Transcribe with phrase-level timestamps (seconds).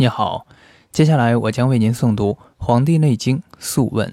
[0.00, 0.46] 你好，
[0.90, 4.08] 接下来我将为您诵读《黄帝内经·素问》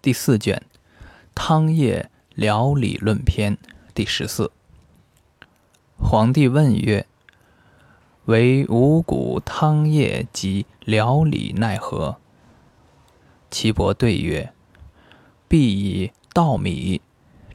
[0.00, 0.62] 第四卷
[1.34, 3.54] 《汤液疗理论篇》
[3.92, 4.50] 第十四。
[5.98, 7.06] 皇帝问曰
[8.24, 12.16] ：“为五谷汤液及疗理奈何？”
[13.52, 14.54] 岐伯对曰
[15.46, 17.02] ：“必以稻米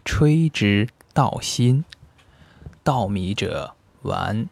[0.06, 1.84] 吹之稻薪，
[2.84, 3.74] 稻米者
[4.04, 4.48] 丸，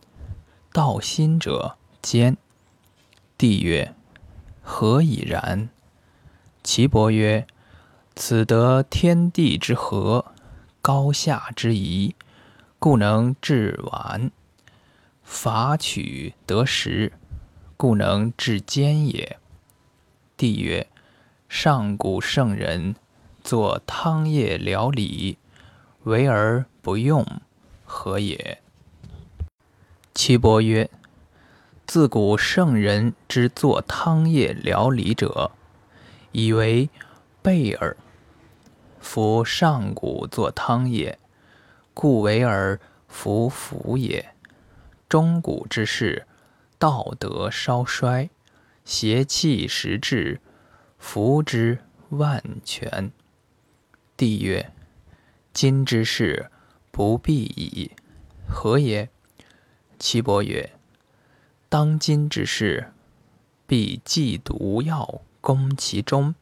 [0.74, 2.36] 稻薪者坚。”
[3.40, 3.96] 帝曰
[4.62, 5.70] ：“何以然？”
[6.62, 7.48] 岐伯曰
[8.14, 10.34] ：“此得天地之和，
[10.82, 12.18] 高下之宜，
[12.80, 14.32] 故能治顽；
[15.24, 17.14] 法取得时，
[17.78, 19.40] 故能治坚也。”
[20.36, 20.88] 帝曰
[21.48, 22.94] ：“上古圣人
[23.42, 25.38] 作汤液疗理，
[26.04, 27.26] 为而不用，
[27.86, 28.62] 何也？”
[30.14, 30.90] 岐伯曰：
[31.90, 35.50] 自古圣人之作汤液疗理者，
[36.32, 36.88] 以为
[37.42, 37.98] 备耳。
[39.00, 41.18] 夫上古作汤液，
[41.96, 44.36] 故为而弗服也。
[45.10, 46.28] 中古之事，
[46.78, 48.30] 道德稍衰，
[48.86, 50.40] 邪气时至，
[51.00, 51.80] 服之
[52.10, 53.12] 万全。
[54.16, 54.72] 帝曰：
[55.52, 56.52] 今之事
[56.92, 57.90] 不必矣，
[58.48, 59.10] 何也？
[59.98, 60.70] 岐伯曰。
[61.70, 62.92] 当今之事，
[63.68, 66.34] 必忌毒药攻其中，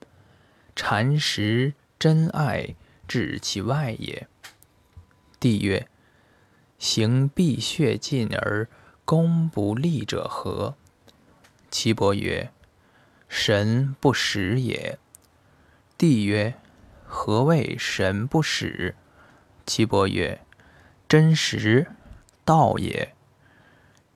[0.73, 2.75] 蚕食真爱
[3.09, 4.25] 治其外也。
[5.37, 5.89] 帝曰：
[6.79, 8.69] 行必血尽而
[9.03, 10.75] 攻不利者何？
[11.69, 12.49] 岐伯曰：
[13.27, 14.97] 神不使也。
[15.97, 16.55] 帝曰：
[17.05, 18.95] 何谓神不使？
[19.65, 20.39] 岐伯曰：
[21.09, 21.91] 真实
[22.45, 23.13] 道也。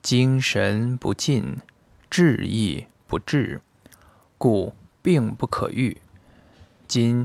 [0.02, 1.58] 精神不尽，
[2.10, 3.60] 志意不至，
[4.36, 5.98] 故病不可愈。
[6.88, 7.24] 今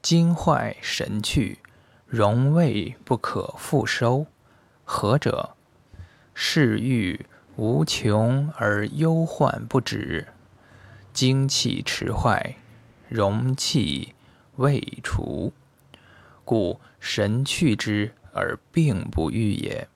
[0.00, 1.58] 精坏神去，
[2.06, 4.26] 荣卫不可复收，
[4.84, 5.56] 何者？
[6.32, 7.26] 是欲
[7.56, 10.28] 无穷而忧患不止，
[11.12, 12.54] 精气迟坏，
[13.08, 14.14] 荣气
[14.58, 15.52] 未除，
[16.44, 19.88] 故神去之而病不愈也。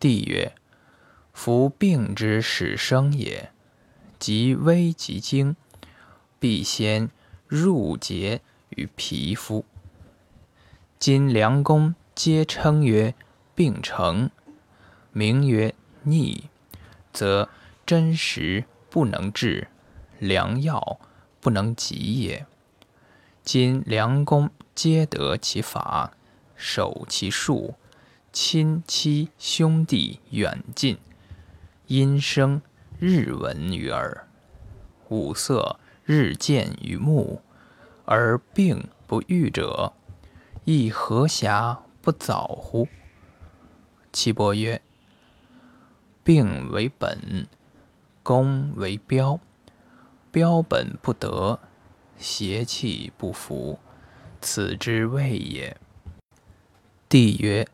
[0.00, 0.50] 帝曰。
[1.32, 3.50] 夫病之始生也，
[4.18, 5.56] 即危即惊，
[6.38, 7.10] 必先
[7.48, 9.64] 入结于皮肤。
[10.98, 13.14] 今良公皆称曰
[13.54, 14.30] 病成，
[15.10, 16.44] 名曰逆，
[17.12, 17.48] 则
[17.84, 19.68] 真实不能治，
[20.18, 21.00] 良药
[21.40, 22.46] 不能及也。
[23.42, 26.12] 今良公皆得其法，
[26.54, 27.74] 守其术，
[28.32, 30.98] 亲戚兄弟远近。
[31.92, 32.62] 音声
[32.98, 34.26] 日闻于耳，
[35.10, 37.42] 五色日见于目，
[38.06, 39.92] 而病不愈者，
[40.64, 42.88] 亦何暇不早乎？
[44.10, 44.80] 岐伯曰：
[46.24, 47.46] 病为本，
[48.22, 49.38] 功为标，
[50.30, 51.60] 标本不得，
[52.16, 53.78] 邪气不服，
[54.40, 55.76] 此之谓也。
[57.10, 57.68] 帝曰：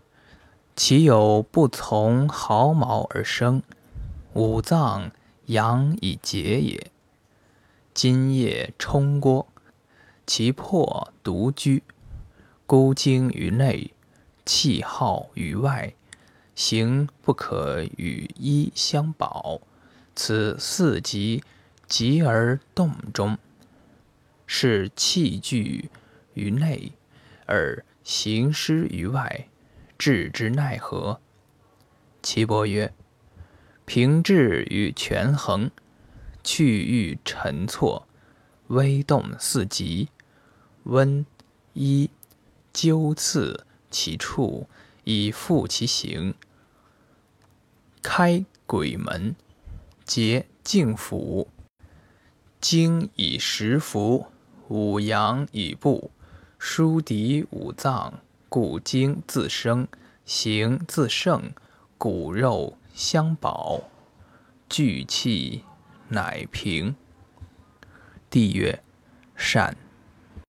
[0.75, 3.63] 其有不从毫毛而生？
[4.35, 5.11] 五脏
[5.47, 6.91] 阳以结也。
[7.95, 9.49] 津液冲郭，
[10.27, 11.83] 其魄独居，
[12.67, 13.93] 孤精于内，
[14.45, 15.95] 气耗于外，
[16.55, 19.61] 形不可与一相保。
[20.15, 21.43] 此四极
[21.89, 23.37] 疾而动中，
[24.47, 25.91] 是气聚
[26.35, 26.93] 于内，
[27.47, 29.49] 而行失于外，
[29.97, 31.21] 治之奈何？
[32.23, 32.93] 岐伯曰。
[33.89, 35.71] 平治与权衡，
[36.45, 38.07] 去欲沉错，
[38.67, 40.11] 微动四极，
[40.83, 41.25] 温
[41.73, 42.11] 一
[42.75, 44.69] 灸刺其处，
[45.05, 46.35] 以复其形。
[48.03, 49.35] 开鬼门，
[50.05, 51.49] 结净府，
[52.61, 54.27] 经以食服，
[54.69, 56.11] 五阳以布，
[56.59, 58.21] 疏敌五脏，
[58.51, 59.89] 故精自生，
[60.27, 61.51] 形自盛，
[61.97, 62.77] 骨肉。
[62.99, 63.81] 相保，
[64.69, 65.63] 聚气
[66.09, 66.97] 乃平。
[68.29, 68.83] 地曰：
[69.37, 69.77] 善。